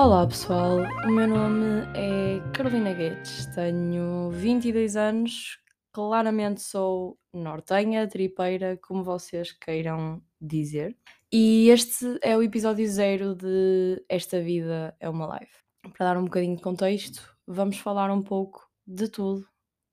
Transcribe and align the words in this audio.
Olá 0.00 0.26
pessoal, 0.26 0.78
o 1.06 1.12
meu 1.12 1.28
nome 1.28 1.82
é 1.94 2.40
Carolina 2.54 2.90
Guedes, 2.94 3.44
tenho 3.54 4.30
22 4.30 4.96
anos, 4.96 5.58
claramente 5.92 6.62
sou 6.62 7.18
nortenha, 7.34 8.08
tripeira, 8.08 8.78
como 8.78 9.04
vocês 9.04 9.52
queiram 9.52 10.22
dizer. 10.40 10.96
E 11.30 11.68
este 11.68 12.18
é 12.22 12.34
o 12.34 12.42
episódio 12.42 12.88
zero 12.88 13.34
de 13.34 14.02
Esta 14.08 14.40
Vida 14.40 14.96
é 14.98 15.06
uma 15.06 15.26
Live. 15.26 15.52
Para 15.92 16.14
dar 16.14 16.16
um 16.16 16.24
bocadinho 16.24 16.56
de 16.56 16.62
contexto, 16.62 17.36
vamos 17.46 17.76
falar 17.76 18.10
um 18.10 18.22
pouco 18.22 18.66
de 18.86 19.06
tudo 19.06 19.46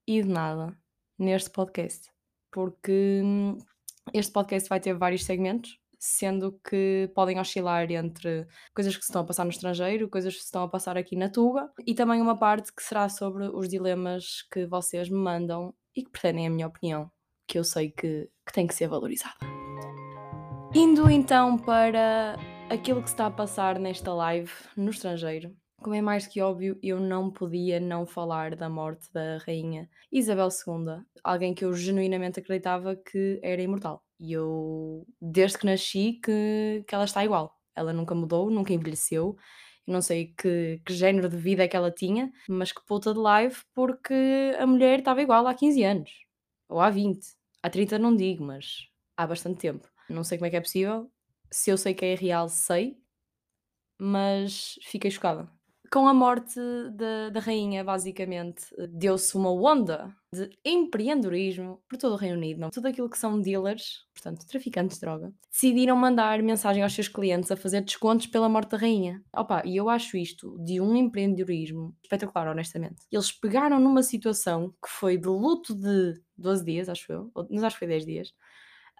e 0.07 0.23
de 0.23 0.29
nada 0.29 0.73
neste 1.19 1.49
podcast, 1.49 2.09
porque 2.49 3.19
hum, 3.21 3.57
este 4.13 4.31
podcast 4.31 4.69
vai 4.69 4.79
ter 4.79 4.93
vários 4.93 5.25
segmentos, 5.25 5.77
sendo 5.99 6.59
que 6.67 7.11
podem 7.15 7.39
oscilar 7.39 7.91
entre 7.91 8.47
coisas 8.73 8.95
que 8.95 9.03
se 9.03 9.09
estão 9.09 9.21
a 9.21 9.25
passar 9.25 9.43
no 9.43 9.51
estrangeiro, 9.51 10.09
coisas 10.09 10.33
que 10.33 10.39
se 10.39 10.45
estão 10.45 10.63
a 10.63 10.69
passar 10.69 10.97
aqui 10.97 11.15
na 11.15 11.29
Tuga, 11.29 11.69
e 11.85 11.93
também 11.93 12.21
uma 12.21 12.37
parte 12.37 12.73
que 12.73 12.83
será 12.83 13.09
sobre 13.09 13.47
os 13.47 13.67
dilemas 13.67 14.43
que 14.51 14.65
vocês 14.65 15.09
me 15.09 15.17
mandam 15.17 15.73
e 15.95 16.03
que 16.03 16.11
pretendem 16.11 16.47
a 16.47 16.49
minha 16.49 16.67
opinião, 16.67 17.09
que 17.47 17.57
eu 17.57 17.63
sei 17.63 17.91
que, 17.91 18.29
que 18.45 18.53
tem 18.53 18.67
que 18.67 18.75
ser 18.75 18.87
valorizada. 18.87 19.35
Indo 20.75 21.09
então 21.09 21.57
para 21.57 22.37
aquilo 22.69 23.01
que 23.01 23.09
se 23.09 23.13
está 23.13 23.27
a 23.27 23.31
passar 23.31 23.79
nesta 23.79 24.13
live 24.13 24.51
no 24.75 24.91
estrangeiro. 24.91 25.55
Como 25.81 25.95
é 25.95 26.01
mais 26.01 26.27
que 26.27 26.41
óbvio, 26.41 26.77
eu 26.81 26.99
não 26.99 27.31
podia 27.31 27.79
não 27.79 28.05
falar 28.05 28.55
da 28.55 28.67
morte 28.67 29.11
da 29.13 29.37
rainha 29.45 29.87
Isabel 30.11 30.49
II, 30.49 31.03
alguém 31.23 31.53
que 31.53 31.63
eu 31.63 31.73
genuinamente 31.73 32.39
acreditava 32.39 32.95
que 32.95 33.39
era 33.43 33.61
imortal. 33.61 34.03
E 34.19 34.33
eu, 34.33 35.05
desde 35.21 35.57
que 35.59 35.65
nasci, 35.65 36.19
que, 36.23 36.83
que 36.87 36.95
ela 36.95 37.05
está 37.05 37.23
igual. 37.23 37.55
Ela 37.75 37.93
nunca 37.93 38.15
mudou, 38.15 38.49
nunca 38.49 38.73
envelheceu. 38.73 39.37
Eu 39.85 39.93
não 39.93 40.01
sei 40.01 40.33
que, 40.37 40.81
que 40.85 40.93
género 40.93 41.29
de 41.29 41.37
vida 41.37 41.63
é 41.63 41.67
que 41.67 41.75
ela 41.77 41.91
tinha, 41.91 42.31
mas 42.49 42.71
que 42.71 42.83
puta 42.85 43.13
de 43.13 43.19
live, 43.19 43.55
porque 43.73 44.13
a 44.59 44.65
mulher 44.65 44.99
estava 44.99 45.21
igual 45.21 45.47
há 45.47 45.53
15 45.53 45.83
anos. 45.83 46.11
Ou 46.69 46.79
há 46.81 46.89
20. 46.89 47.25
Há 47.63 47.69
30 47.69 47.99
não 47.99 48.15
digo, 48.15 48.43
mas 48.43 48.87
há 49.15 49.25
bastante 49.27 49.59
tempo. 49.59 49.87
Não 50.09 50.23
sei 50.23 50.37
como 50.37 50.47
é 50.47 50.49
que 50.49 50.57
é 50.57 50.61
possível. 50.61 51.11
Se 51.51 51.69
eu 51.69 51.77
sei 51.77 51.93
que 51.93 52.05
é 52.05 52.15
real, 52.15 52.49
sei. 52.49 52.97
Mas 53.99 54.79
fiquei 54.83 55.09
chocada 55.11 55.56
com 55.91 56.07
a 56.07 56.13
morte 56.13 56.59
da, 57.31 57.39
rainha, 57.39 57.83
basicamente, 57.83 58.65
deu-se 58.89 59.35
uma 59.35 59.51
onda 59.51 60.15
de 60.33 60.49
empreendedorismo 60.63 61.81
por 61.87 61.97
todo 61.97 62.13
o 62.13 62.17
Reino 62.17 62.37
Unido. 62.37 62.59
Não? 62.59 62.69
Tudo 62.69 62.87
aquilo 62.87 63.09
que 63.09 63.17
são 63.17 63.41
dealers, 63.41 64.05
portanto, 64.13 64.45
traficantes 64.47 64.97
de 64.97 65.01
droga, 65.01 65.33
decidiram 65.51 65.95
mandar 65.95 66.41
mensagem 66.41 66.83
aos 66.83 66.93
seus 66.93 67.07
clientes 67.07 67.51
a 67.51 67.55
fazer 67.55 67.81
descontos 67.81 68.27
pela 68.27 68.49
morte 68.49 68.71
da 68.71 68.77
rainha. 68.77 69.21
Opa, 69.35 69.63
e 69.65 69.77
eu 69.77 69.89
acho 69.89 70.17
isto 70.17 70.57
de 70.63 70.81
um 70.81 70.95
empreendedorismo 70.95 71.95
espetacular, 72.03 72.47
honestamente. 72.47 73.05
Eles 73.11 73.31
pegaram 73.31 73.79
numa 73.79 74.03
situação 74.03 74.69
que 74.83 74.89
foi 74.89 75.17
de 75.17 75.27
luto 75.27 75.73
de 75.73 76.21
12 76.37 76.65
dias, 76.65 76.89
acho 76.89 77.11
eu, 77.11 77.31
mas 77.49 77.63
acho 77.63 77.75
que 77.75 77.79
foi 77.79 77.87
10 77.87 78.05
dias, 78.05 78.33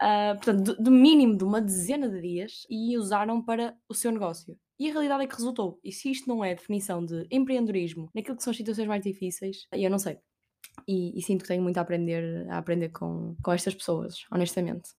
uh, 0.02 0.36
portanto, 0.36 0.82
do, 0.82 0.92
mínimo 0.92 1.38
de 1.38 1.44
uma 1.44 1.62
dezena 1.62 2.10
de 2.10 2.22
dias, 2.22 2.66
e 2.70 2.98
usaram 2.98 3.42
para 3.42 3.76
o 3.90 3.94
seu 3.94 4.12
negócio. 4.12 4.58
E 4.80 4.90
a 4.90 4.94
realidade 4.94 5.24
é 5.24 5.28
que 5.28 5.36
resultou. 5.36 5.80
E 5.84 5.92
se 5.92 6.12
isto 6.12 6.28
não 6.30 6.44
é 6.44 6.54
definição 6.54 7.04
de 7.04 7.26
empreendedorismo 7.32 8.10
naquilo 8.14 8.38
que 8.38 8.44
são 8.44 8.52
as 8.52 8.58
situações 8.58 8.88
mais 8.88 9.02
difíceis, 9.02 9.68
eu 9.74 9.90
não 9.90 9.98
sei. 9.98 10.20
E, 10.88 11.18
e, 11.18 11.22
sinto 11.24 11.42
que 11.42 11.48
tenho 11.48 11.64
muito 11.64 11.78
a 11.78 11.82
aprender, 11.82 12.48
a 12.50 12.60
aprender 12.60 12.90
com, 12.90 13.36
com 13.44 13.52
estas 13.52 13.74
pessoas, 13.74 14.26
honestamente. 14.32 14.92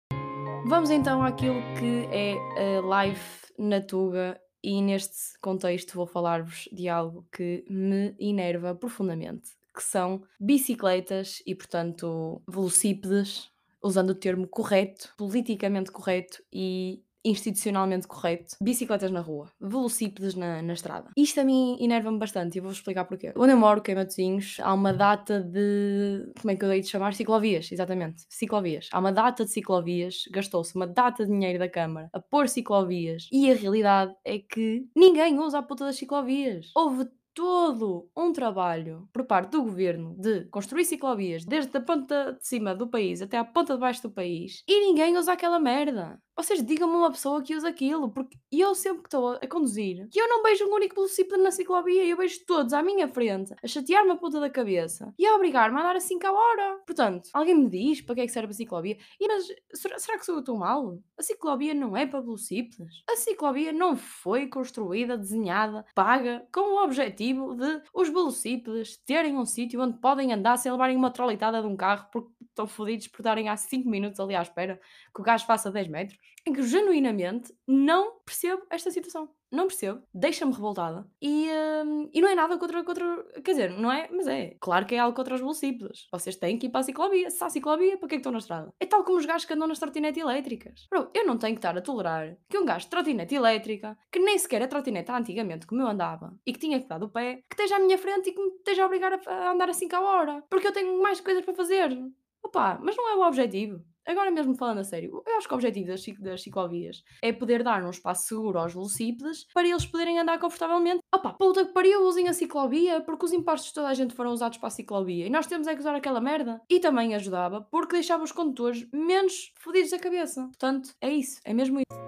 Vamos 0.66 0.90
então 0.90 1.22
àquilo 1.22 1.60
que 1.78 2.08
é 2.10 2.34
a 2.76 2.80
live 2.80 3.20
na 3.58 3.80
Tuga 3.80 4.40
e 4.62 4.82
neste 4.82 5.38
contexto 5.40 5.94
vou 5.94 6.06
falar-vos 6.06 6.68
de 6.72 6.88
algo 6.88 7.26
que 7.32 7.64
me 7.70 8.14
enerva 8.18 8.74
profundamente, 8.74 9.50
que 9.74 9.82
são 9.82 10.22
bicicletas 10.40 11.42
e, 11.46 11.54
portanto, 11.54 12.42
velocípedes, 12.48 13.50
usando 13.88 14.10
o 14.10 14.14
termo 14.14 14.46
correto, 14.46 15.12
politicamente 15.16 15.90
correto 15.90 16.42
e 16.52 17.02
institucionalmente 17.24 18.06
correto, 18.06 18.56
bicicletas 18.60 19.10
na 19.10 19.20
rua, 19.20 19.50
velocípedes 19.60 20.34
na, 20.34 20.62
na 20.62 20.72
estrada. 20.72 21.10
Isto 21.16 21.40
a 21.40 21.44
mim 21.44 21.76
enerva-me 21.80 22.18
bastante 22.18 22.58
e 22.58 22.60
vou 22.60 22.70
explicar 22.70 23.04
porquê. 23.04 23.32
Onde 23.36 23.52
eu 23.52 23.56
moro, 23.56 23.82
que 23.82 23.90
é 23.90 23.94
Matosinhos, 23.94 24.56
há 24.60 24.72
uma 24.72 24.92
data 24.92 25.40
de. 25.40 26.32
Como 26.40 26.50
é 26.50 26.56
que 26.56 26.64
eu 26.64 26.68
dei 26.68 26.80
de 26.80 26.88
chamar? 26.88 27.14
Ciclovias, 27.14 27.70
exatamente. 27.70 28.24
Ciclovias. 28.28 28.88
Há 28.92 28.98
uma 28.98 29.12
data 29.12 29.44
de 29.44 29.50
ciclovias, 29.50 30.24
gastou-se 30.30 30.74
uma 30.74 30.86
data 30.86 31.24
de 31.24 31.32
dinheiro 31.32 31.58
da 31.58 31.68
Câmara 31.68 32.08
a 32.12 32.20
pôr 32.20 32.48
ciclovias 32.48 33.28
e 33.32 33.50
a 33.50 33.54
realidade 33.54 34.14
é 34.24 34.38
que 34.38 34.86
ninguém 34.94 35.38
usa 35.38 35.58
a 35.58 35.62
puta 35.62 35.84
das 35.84 35.96
ciclovias. 35.96 36.70
Houve 36.74 37.08
todo 37.38 38.10
um 38.16 38.32
trabalho 38.32 39.08
por 39.12 39.24
parte 39.24 39.52
do 39.52 39.62
governo 39.62 40.12
de 40.18 40.46
construir 40.46 40.84
ciclovias 40.84 41.44
desde 41.44 41.76
a 41.76 41.80
ponta 41.80 42.32
de 42.32 42.44
cima 42.44 42.74
do 42.74 42.88
país 42.88 43.22
até 43.22 43.38
à 43.38 43.44
ponta 43.44 43.74
de 43.74 43.80
baixo 43.80 44.02
do 44.02 44.10
país 44.10 44.64
e 44.66 44.80
ninguém 44.80 45.16
usa 45.16 45.34
aquela 45.34 45.60
merda. 45.60 46.20
Vocês 46.36 46.64
digam-me 46.64 46.94
uma 46.94 47.10
pessoa 47.10 47.42
que 47.42 47.56
usa 47.56 47.68
aquilo, 47.68 48.12
porque 48.12 48.38
eu 48.52 48.72
sempre 48.72 49.02
que 49.02 49.08
estou 49.08 49.30
a 49.30 49.46
conduzir, 49.48 50.08
que 50.08 50.20
eu 50.20 50.28
não 50.28 50.40
vejo 50.40 50.66
um 50.66 50.72
único 50.72 50.94
velocípede 50.94 51.42
na 51.42 51.50
ciclovia, 51.50 52.04
eu 52.04 52.16
vejo 52.16 52.46
todos 52.46 52.72
à 52.72 52.80
minha 52.80 53.08
frente, 53.08 53.52
a 53.60 53.66
chatear-me 53.66 54.12
a 54.12 54.16
ponta 54.16 54.38
da 54.38 54.48
cabeça 54.48 55.12
e 55.18 55.26
a 55.26 55.34
obrigar-me 55.34 55.76
a 55.76 55.80
andar 55.80 55.96
a 55.96 56.00
5 56.00 56.24
a 56.24 56.32
hora. 56.32 56.80
Portanto, 56.86 57.28
alguém 57.32 57.56
me 57.56 57.68
diz 57.68 58.00
para 58.00 58.14
que 58.14 58.20
é 58.20 58.26
que 58.26 58.32
serve 58.32 58.52
a 58.52 58.54
ciclovia? 58.54 58.96
E 59.20 59.26
mas 59.26 59.48
será, 59.74 60.16
que 60.16 60.24
sou 60.24 60.36
eu 60.36 60.44
tão 60.44 60.56
mal? 60.56 61.00
A 61.18 61.22
ciclovia 61.24 61.74
não 61.74 61.96
é 61.96 62.06
para 62.06 62.20
velocípedes. 62.20 63.02
A 63.10 63.16
ciclovia 63.16 63.72
não 63.72 63.96
foi 63.96 64.46
construída, 64.46 65.18
desenhada, 65.18 65.84
paga, 65.92 66.46
com 66.52 66.76
o 66.76 66.84
objetivo 66.84 67.27
de 67.32 67.82
os 67.94 68.08
velocípedes 68.08 68.96
terem 68.98 69.36
um 69.36 69.44
sítio 69.44 69.80
onde 69.80 69.98
podem 69.98 70.32
andar 70.32 70.56
sem 70.56 70.70
levarem 70.70 70.96
uma 70.96 71.10
trolitada 71.10 71.60
de 71.60 71.66
um 71.66 71.76
carro 71.76 72.08
porque 72.12 72.30
estão 72.42 72.66
fodidos 72.66 73.08
por 73.08 73.20
estarem 73.20 73.48
há 73.48 73.56
5 73.56 73.88
minutos 73.88 74.20
ali 74.20 74.34
à 74.34 74.42
espera 74.42 74.80
que 75.14 75.20
o 75.20 75.24
gajo 75.24 75.46
faça 75.46 75.70
10 75.70 75.88
metros 75.88 76.18
em 76.46 76.52
que 76.52 76.62
genuinamente 76.62 77.54
não 77.66 78.20
percebo 78.20 78.62
esta 78.70 78.90
situação. 78.90 79.28
Não 79.50 79.66
percebo, 79.66 80.02
deixa-me 80.12 80.52
revoltada. 80.52 81.06
E, 81.22 81.48
hum, 81.84 82.10
e 82.12 82.20
não 82.20 82.28
é 82.28 82.34
nada 82.34 82.58
contra, 82.58 82.84
contra. 82.84 83.24
Quer 83.42 83.50
dizer, 83.52 83.70
não 83.70 83.90
é, 83.90 84.08
mas 84.10 84.26
é. 84.26 84.56
Claro 84.60 84.86
que 84.86 84.94
é 84.94 84.98
algo 84.98 85.16
contra 85.16 85.34
os 85.34 85.40
velocípedos. 85.40 86.06
Vocês 86.12 86.36
têm 86.36 86.58
que 86.58 86.66
ir 86.66 86.70
para 86.70 86.80
a 86.80 86.84
ciclovia. 86.84 87.30
Se 87.30 87.42
há 87.42 87.48
ciclovia, 87.48 87.96
para 87.96 88.08
que 88.08 88.14
é 88.14 88.18
que 88.18 88.20
estão 88.20 88.32
na 88.32 88.38
estrada? 88.38 88.72
É 88.78 88.86
tal 88.86 89.04
como 89.04 89.18
os 89.18 89.26
gajos 89.26 89.46
que 89.46 89.54
andam 89.54 89.66
nas 89.66 89.78
trotinetes 89.78 90.22
elétricas. 90.22 90.86
Bro, 90.90 91.10
eu 91.14 91.26
não 91.26 91.38
tenho 91.38 91.54
que 91.54 91.58
estar 91.58 91.76
a 91.76 91.80
tolerar 91.80 92.36
que 92.48 92.58
um 92.58 92.64
gajo 92.64 92.84
de 92.84 92.90
trotinete 92.90 93.34
elétrica, 93.34 93.96
que 94.12 94.18
nem 94.18 94.38
sequer 94.38 94.62
é 94.62 94.66
trotinete 94.66 95.10
antigamente 95.10 95.66
como 95.66 95.82
eu 95.82 95.88
andava, 95.88 96.38
e 96.46 96.52
que 96.52 96.58
tinha 96.58 96.80
que 96.80 96.88
dar 96.88 96.98
do 96.98 97.08
pé, 97.08 97.42
que 97.48 97.54
esteja 97.54 97.76
à 97.76 97.78
minha 97.78 97.96
frente 97.96 98.30
e 98.30 98.32
que 98.32 98.40
me 98.40 98.48
esteja 98.48 98.82
a 98.82 98.86
obrigar 98.86 99.12
a, 99.12 99.32
a 99.32 99.52
andar 99.52 99.70
assim 99.70 99.88
cá 99.88 99.98
a 99.98 100.02
hora. 100.02 100.44
Porque 100.50 100.66
eu 100.66 100.72
tenho 100.72 101.00
mais 101.00 101.20
coisas 101.20 101.44
para 101.44 101.54
fazer. 101.54 101.96
Opa, 102.42 102.78
mas 102.82 102.96
não 102.96 103.08
é 103.10 103.16
o 103.16 103.26
objetivo. 103.26 103.82
Agora 104.08 104.30
mesmo 104.30 104.54
falando 104.54 104.78
a 104.78 104.84
sério, 104.84 105.22
eu 105.26 105.36
acho 105.36 105.46
que 105.46 105.52
o 105.52 105.56
objetivo 105.56 105.88
das, 105.88 106.02
das 106.18 106.42
ciclovias 106.42 107.04
é 107.20 107.30
poder 107.30 107.62
dar 107.62 107.84
um 107.84 107.90
espaço 107.90 108.26
seguro 108.26 108.58
aos 108.58 108.72
velocípedes 108.72 109.46
para 109.52 109.68
eles 109.68 109.84
poderem 109.84 110.18
andar 110.18 110.38
confortavelmente. 110.38 111.00
Opa, 111.14 111.34
puta 111.34 111.66
que 111.66 111.74
pariu, 111.74 112.06
usem 112.06 112.26
a 112.26 112.32
ciclovia, 112.32 113.02
porque 113.02 113.26
os 113.26 113.34
impostos 113.34 113.68
de 113.68 113.74
toda 113.74 113.88
a 113.88 113.94
gente 113.94 114.14
foram 114.14 114.32
usados 114.32 114.56
para 114.56 114.68
a 114.68 114.70
ciclovia 114.70 115.26
e 115.26 115.30
nós 115.30 115.46
temos 115.46 115.66
é 115.66 115.74
que 115.74 115.80
usar 115.80 115.94
aquela 115.94 116.22
merda. 116.22 116.58
E 116.70 116.80
também 116.80 117.14
ajudava 117.14 117.60
porque 117.60 117.96
deixava 117.96 118.24
os 118.24 118.32
condutores 118.32 118.88
menos 118.90 119.52
fodidos 119.56 119.90
da 119.90 119.98
cabeça. 119.98 120.40
Portanto, 120.46 120.94
é 121.02 121.10
isso, 121.10 121.38
é 121.44 121.52
mesmo 121.52 121.80
isso. 121.80 121.98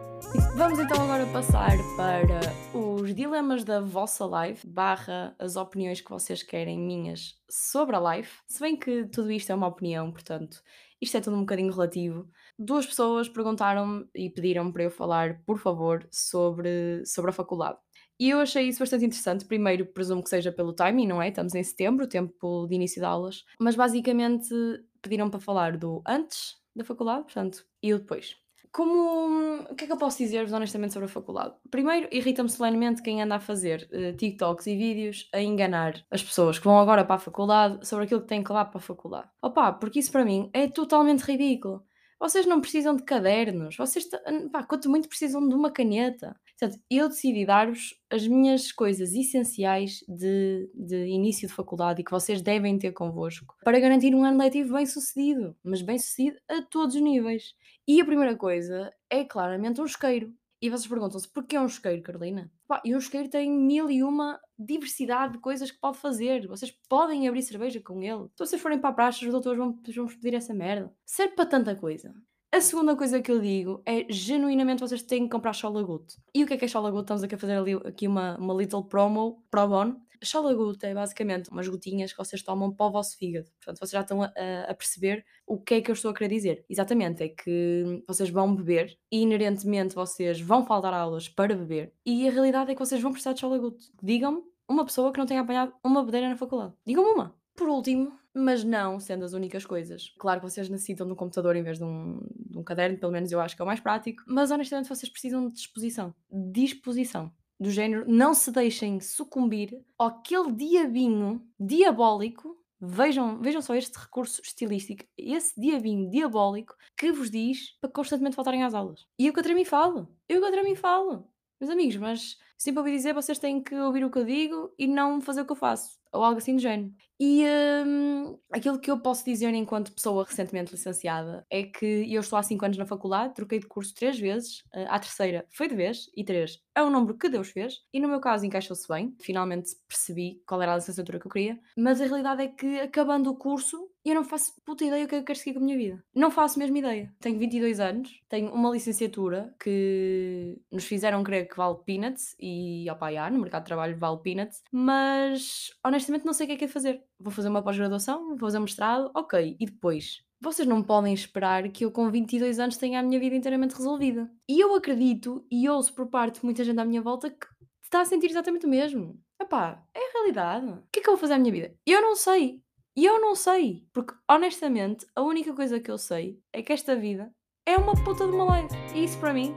Vamos 0.56 0.78
então 0.78 1.03
agora 1.03 1.27
passar 1.27 1.77
para 1.97 2.41
os 2.78 3.15
dilemas 3.15 3.65
da 3.65 3.81
vossa 3.81 4.27
live, 4.27 4.60
barra 4.66 5.34
as 5.39 5.56
opiniões 5.56 6.00
que 6.00 6.10
vocês 6.10 6.43
querem 6.43 6.78
minhas 6.78 7.34
sobre 7.49 7.97
a 7.97 7.99
live. 7.99 8.28
Se 8.47 8.60
bem 8.60 8.77
que 8.77 9.06
tudo 9.06 9.31
isto 9.31 9.50
é 9.50 9.55
uma 9.55 9.66
opinião, 9.66 10.10
portanto, 10.10 10.62
isto 11.00 11.16
é 11.16 11.21
tudo 11.21 11.37
um 11.37 11.41
bocadinho 11.41 11.72
relativo. 11.72 12.28
Duas 12.59 12.87
pessoas 12.87 13.28
perguntaram-me 13.28 14.06
e 14.15 14.28
pediram 14.28 14.71
para 14.71 14.83
eu 14.84 14.91
falar, 14.91 15.42
por 15.45 15.59
favor, 15.59 16.07
sobre, 16.10 17.04
sobre 17.07 17.30
a 17.30 17.34
faculdade. 17.34 17.78
E 18.19 18.28
eu 18.28 18.39
achei 18.39 18.69
isso 18.69 18.80
bastante 18.80 19.07
interessante. 19.07 19.47
Primeiro, 19.47 19.86
presumo 19.86 20.22
que 20.22 20.28
seja 20.28 20.53
pelo 20.53 20.75
timing, 20.75 21.07
não 21.07 21.22
é? 21.22 21.28
Estamos 21.28 21.54
em 21.54 21.63
setembro, 21.63 22.07
tempo 22.07 22.66
de 22.66 22.75
início 22.75 23.01
de 23.01 23.07
aulas. 23.07 23.45
Mas 23.59 23.75
basicamente 23.75 24.54
pediram 25.01 25.30
para 25.30 25.41
falar 25.41 25.78
do 25.78 26.03
antes 26.07 26.57
da 26.77 26.84
faculdade, 26.84 27.25
portanto, 27.25 27.65
e 27.83 27.95
o 27.95 27.98
depois. 27.98 28.36
Como. 28.72 29.63
O 29.71 29.75
que 29.75 29.84
é 29.84 29.87
que 29.87 29.93
eu 29.93 29.97
posso 29.97 30.19
dizer-vos 30.19 30.53
honestamente 30.53 30.93
sobre 30.93 31.07
a 31.07 31.13
faculdade? 31.13 31.55
Primeiro, 31.71 32.09
irrita-me 32.13 32.49
solenemente 32.49 33.03
quem 33.03 33.22
anda 33.22 33.37
a 33.37 33.41
fazer 33.41 33.89
uh, 33.93 34.17
TikToks 34.17 34.67
e 34.67 34.77
vídeos 34.77 35.28
a 35.33 35.41
enganar 35.41 36.05
as 36.11 36.22
pessoas 36.22 36.59
que 36.59 36.65
vão 36.65 36.78
agora 36.78 37.05
para 37.05 37.17
a 37.17 37.19
faculdade 37.19 37.87
sobre 37.87 38.05
aquilo 38.05 38.21
que 38.21 38.28
têm 38.28 38.43
que 38.43 38.51
levar 38.51 38.67
para 38.67 38.78
a 38.78 38.83
faculdade. 38.83 39.28
Opa, 39.43 39.72
porque 39.72 39.99
isso 39.99 40.13
para 40.13 40.25
mim 40.25 40.51
é 40.53 40.69
totalmente 40.69 41.22
ridículo. 41.22 41.84
Vocês 42.19 42.45
não 42.47 42.61
precisam 42.61 42.95
de 42.95 43.03
cadernos, 43.03 43.77
vocês, 43.77 44.07
pá, 44.53 44.63
quanto 44.63 44.91
muito 44.91 45.09
precisam 45.09 45.49
de 45.49 45.55
uma 45.55 45.71
caneta. 45.71 46.37
Portanto, 46.60 46.78
eu 46.91 47.09
decidi 47.09 47.47
dar-vos 47.47 47.98
as 48.10 48.27
minhas 48.27 48.71
coisas 48.71 49.15
essenciais 49.15 50.04
de, 50.07 50.71
de 50.74 51.07
início 51.07 51.48
de 51.48 51.54
faculdade 51.54 52.03
e 52.03 52.04
que 52.04 52.10
vocês 52.10 52.42
devem 52.42 52.78
ter 52.78 52.92
convosco 52.92 53.57
para 53.65 53.80
garantir 53.80 54.15
um 54.15 54.24
ano 54.24 54.39
letivo 54.39 54.74
bem 54.74 54.84
sucedido, 54.84 55.57
mas 55.65 55.80
bem 55.80 55.98
sucedido 55.98 56.39
a 56.47 56.60
todos 56.60 56.95
os 56.97 57.01
níveis. 57.01 57.54
E 57.89 57.98
a 57.98 58.04
primeira 58.04 58.36
coisa 58.36 58.92
é 59.09 59.24
claramente 59.24 59.80
um 59.80 59.86
isqueiro. 59.86 60.34
E 60.60 60.68
vocês 60.68 60.86
perguntam-se: 60.86 61.27
"Porquê 61.33 61.59
um 61.59 61.65
isqueiro, 61.65 62.03
Carolina?" 62.03 62.51
E 62.84 62.95
um 62.95 62.98
isqueiro 62.98 63.30
tem 63.30 63.51
mil 63.51 63.91
e 63.91 64.03
uma 64.03 64.39
diversidade 64.59 65.33
de 65.33 65.39
coisas 65.39 65.71
que 65.71 65.80
pode 65.80 65.97
fazer. 65.97 66.47
Vocês 66.47 66.71
podem 66.91 67.27
abrir 67.27 67.41
cerveja 67.41 67.80
com 67.80 68.03
ele. 68.03 68.28
Se 68.36 68.45
vocês 68.45 68.60
forem 68.60 68.78
para 68.78 68.91
a 68.91 68.92
praxe, 68.92 69.24
os 69.24 69.33
doutores 69.33 69.59
vão 69.59 69.78
vão-vos 69.97 70.15
pedir 70.16 70.34
essa 70.34 70.53
merda. 70.53 70.92
Serve 71.06 71.34
para 71.34 71.47
tanta 71.47 71.74
coisa. 71.74 72.15
A 72.53 72.61
segunda 72.61 72.97
coisa 72.97 73.23
que 73.23 73.31
eu 73.31 73.41
digo 73.41 73.81
é, 73.87 74.07
genuinamente, 74.11 74.81
vocês 74.81 75.03
têm 75.03 75.23
que 75.23 75.31
comprar 75.31 75.53
Cholagut. 75.53 76.17
E 76.35 76.43
o 76.43 76.47
que 76.47 76.55
é 76.55 76.57
que 76.57 76.65
é? 76.65 76.67
Estamos 76.67 77.23
aqui 77.23 77.35
a 77.37 77.39
fazer 77.39 77.55
ali 77.55 77.75
aqui 77.75 78.09
uma 78.09 78.37
uma 78.39 78.55
little 78.55 78.83
promo, 78.85 79.45
pro 79.51 79.69
bono. 79.69 80.01
Chalagut 80.23 80.85
é 80.85 80.93
basicamente 80.93 81.49
umas 81.51 81.67
gotinhas 81.69 82.13
que 82.13 82.19
vocês 82.19 82.43
tomam 82.43 82.73
para 82.73 82.87
o 82.87 82.91
vosso 82.91 83.17
fígado. 83.17 83.49
Portanto, 83.59 83.79
vocês 83.79 83.93
já 83.93 84.01
estão 84.01 84.23
a, 84.23 84.31
a 84.69 84.75
perceber 84.75 85.25
o 85.47 85.59
que 85.59 85.75
é 85.75 85.81
que 85.81 85.91
eu 85.91 85.95
estou 85.95 86.11
a 86.11 86.15
querer 86.15 86.29
dizer. 86.29 86.65
Exatamente, 86.69 87.23
é 87.23 87.29
que 87.29 88.03
vocês 88.07 88.29
vão 88.29 88.55
beber 88.55 88.99
e 89.11 89.23
inerentemente 89.23 89.95
vocês 89.95 90.41
vão 90.41 90.67
faltar 90.67 90.93
aulas 90.93 91.29
para 91.29 91.55
beber 91.55 91.95
e 92.05 92.29
a 92.29 92.33
realidade 92.33 92.71
é 92.73 92.75
que 92.75 92.81
vocês 92.81 93.01
vão 93.01 93.13
precisar 93.13 93.33
de 93.33 93.41
Chalagut. 93.41 93.79
Digam-me 94.03 94.43
uma 94.69 94.85
pessoa 94.85 95.13
que 95.13 95.19
não 95.19 95.27
tenha 95.27 95.41
apanhado 95.41 95.73
uma 95.85 96.05
bedeira 96.05 96.29
na 96.29 96.37
faculdade. 96.37 96.75
Digam-me 96.87 97.11
uma. 97.11 97.35
Por 97.57 97.69
último, 97.69 98.13
mas 98.34 98.65
não 98.65 99.00
sendo 99.00 99.24
as 99.24 99.32
únicas 99.32 99.65
coisas. 99.65 100.12
Claro 100.18 100.41
que 100.41 100.48
vocês 100.50 100.68
necessitam 100.68 101.06
de 101.06 101.12
um 101.12 101.16
computador 101.16 101.56
em 101.56 101.62
vez 101.62 101.78
de 101.78 101.84
um, 101.84 102.21
de 102.34 102.59
um 102.59 102.62
caderno, 102.62 102.98
pelo 102.98 103.12
menos 103.12 103.30
eu 103.30 103.41
acho 103.41 103.56
que 103.56 103.62
é 103.62 103.65
o 103.65 103.66
mais 103.66 103.80
prático, 103.80 104.22
mas 104.27 104.50
honestamente 104.50 104.88
vocês 104.88 105.10
precisam 105.10 105.48
de 105.48 105.54
disposição. 105.54 106.15
Disposição 106.30 107.32
do 107.60 107.71
género, 107.71 108.06
não 108.09 108.32
se 108.32 108.50
deixem 108.50 109.00
sucumbir 109.00 109.84
àquele 109.98 110.50
diabinho 110.50 111.47
diabólico. 111.59 112.59
Vejam, 112.80 113.38
vejam 113.42 113.60
só 113.60 113.74
este 113.74 113.98
recurso 113.98 114.41
estilístico, 114.42 115.04
esse 115.18 115.60
diabinho 115.60 116.09
diabólico 116.09 116.74
que 116.97 117.12
vos 117.12 117.30
diz 117.30 117.78
para 117.78 117.91
constantemente 117.91 118.34
faltarem 118.34 118.62
às 118.62 118.72
aulas. 118.72 119.06
E 119.18 119.27
eu 119.27 119.34
contra 119.34 119.54
mim 119.54 119.66
falo, 119.66 120.09
eu 120.27 120.41
contra 120.41 120.65
mim 120.65 120.74
falo. 120.74 121.29
Meus 121.60 121.71
amigos, 121.71 121.97
mas 121.97 122.39
sempre 122.57 122.78
ouvi 122.78 122.91
dizer 122.92 123.12
vocês 123.12 123.39
têm 123.39 123.62
que 123.62 123.74
ouvir 123.74 124.03
o 124.03 124.10
que 124.10 124.18
eu 124.18 124.24
digo 124.24 124.74
e 124.78 124.86
não 124.86 125.21
fazer 125.21 125.42
o 125.42 125.45
que 125.47 125.53
eu 125.53 125.57
faço 125.57 126.01
ou 126.12 126.24
algo 126.24 126.39
assim 126.39 126.57
do 126.57 126.62
género. 126.62 126.92
E 127.18 127.45
hum, 127.86 128.39
aquilo 128.51 128.78
que 128.78 128.91
eu 128.91 128.98
posso 128.98 129.24
dizer 129.24 129.53
enquanto 129.54 129.92
pessoa 129.92 130.24
recentemente 130.24 130.72
licenciada 130.72 131.47
é 131.51 131.65
que 131.65 132.12
eu 132.12 132.21
estou 132.21 132.39
há 132.39 132.42
5 132.42 132.65
anos 132.65 132.78
na 132.78 132.86
faculdade, 132.86 133.34
troquei 133.34 133.59
de 133.59 133.66
curso 133.66 133.95
3 133.95 134.18
vezes, 134.18 134.60
uh, 134.74 134.86
à 134.89 134.98
terceira 134.98 135.47
foi 135.51 135.68
de 135.68 135.74
vez, 135.74 136.10
e 136.16 136.24
3 136.24 136.59
é 136.74 136.83
o 136.83 136.91
número 136.91 137.16
que 137.18 137.28
Deus 137.28 137.51
fez, 137.51 137.74
e 137.92 138.01
no 138.01 138.09
meu 138.09 138.21
caso 138.21 138.47
encaixou-se 138.47 138.89
bem, 138.89 139.15
finalmente 139.21 139.71
percebi 139.86 140.42
qual 140.47 140.63
era 140.63 140.72
a 140.72 140.77
licenciatura 140.77 141.21
que 141.21 141.27
eu 141.27 141.30
queria, 141.30 141.60
mas 141.77 142.01
a 142.01 142.06
realidade 142.06 142.42
é 142.42 142.48
que 142.48 142.80
acabando 142.80 143.30
o 143.30 143.36
curso 143.36 143.90
eu 144.05 144.15
não 144.15 144.25
faço 144.25 144.53
puta 144.65 144.85
ideia 144.85 145.05
o 145.05 145.09
que 145.09 145.15
é 145.15 145.19
que 145.19 145.23
eu 145.23 145.27
quero 145.27 145.39
seguir 145.39 145.55
com 145.55 145.61
a 145.61 145.65
minha 145.65 145.77
vida. 145.77 146.05
Não 146.15 146.31
faço 146.31 146.59
mesmo 146.59 146.77
ideia. 146.77 147.15
Tenho 147.21 147.39
22 147.39 147.81
anos, 147.81 148.21
tenho 148.29 148.53
uma 148.53 148.71
licenciatura 148.71 149.55
que 149.63 150.59
nos 150.71 150.85
fizeram 150.85 151.23
crer 151.23 151.49
que 151.49 151.57
vale 151.57 151.79
peanuts, 151.85 152.35
e 152.41 152.91
opá, 152.91 153.13
já, 153.13 153.31
no 153.31 153.39
mercado 153.39 153.63
de 153.63 153.67
trabalho 153.67 153.99
vale 153.99 154.19
peanuts, 154.23 154.63
mas 154.73 155.71
honestamente 155.85 156.25
não 156.25 156.33
sei 156.33 156.45
o 156.45 156.49
que 156.49 156.55
é 156.55 156.57
que 156.59 156.65
é 156.65 156.69
fazer. 156.69 157.03
Vou 157.19 157.31
fazer 157.31 157.49
uma 157.49 157.63
pós-graduação, 157.63 158.29
vou 158.29 158.39
fazer 158.39 158.59
um 158.59 158.63
mestrado, 158.63 159.11
ok, 159.15 159.57
e 159.59 159.67
depois? 159.67 160.23
Vocês 160.43 160.67
não 160.67 160.83
podem 160.83 161.13
esperar 161.13 161.69
que 161.69 161.85
eu 161.85 161.91
com 161.91 162.11
22 162.11 162.59
anos 162.59 162.79
tenha 162.79 162.99
a 162.99 163.03
minha 163.03 163.21
vida 163.21 163.37
inteiramente 163.37 163.75
resolvida. 163.75 164.31
E 164.49 164.59
eu 164.59 164.75
acredito 164.75 165.45
e 165.51 165.69
ouço 165.69 165.95
por 165.95 166.07
parte 166.07 166.41
de 166.41 166.45
muita 166.47 166.65
gente 166.65 166.81
à 166.81 166.85
minha 166.85 167.03
volta 167.03 167.29
que 167.29 167.47
está 167.85 168.01
a 168.01 168.05
sentir 168.07 168.31
exatamente 168.31 168.65
o 168.65 168.69
mesmo. 168.69 169.21
Epá, 169.39 169.85
é 169.93 169.99
a 169.99 170.13
realidade. 170.15 170.67
O 170.67 170.85
que 170.91 171.01
é 171.01 171.03
que 171.03 171.09
eu 171.09 171.13
vou 171.13 171.21
fazer 171.21 171.35
à 171.35 171.39
minha 171.39 171.53
vida? 171.53 171.75
Eu 171.85 172.01
não 172.01 172.17
sei. 172.17 172.63
E 172.97 173.04
eu 173.04 173.21
não 173.21 173.34
sei. 173.34 173.87
Porque, 173.92 174.15
honestamente, 174.28 175.07
a 175.15 175.22
única 175.22 175.54
coisa 175.54 175.81
que 175.81 175.91
eu 175.91 175.98
sei 175.98 176.41
é 176.53 176.63
que 176.63 176.72
esta 176.72 176.97
vida 176.97 177.33
é 177.66 177.77
uma 177.77 177.95
puta 177.95 178.27
de 178.27 178.33
uma 178.33 178.45
live. 178.45 178.69
E 178.95 179.04
isso 179.04 179.19
para 179.19 179.33
mim, 179.33 179.54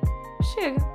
chega. 0.53 0.92